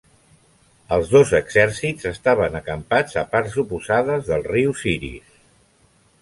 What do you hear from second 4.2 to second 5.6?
del riu Siris.